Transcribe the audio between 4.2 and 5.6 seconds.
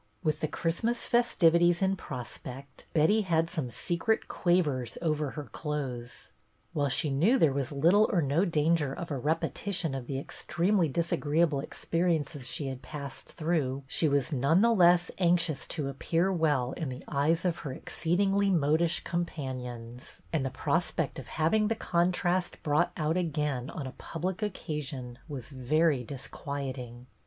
quavers over her